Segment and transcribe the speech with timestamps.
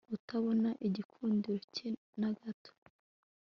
[0.15, 1.87] Utabona igikundiro cye
[2.19, 2.71] nagato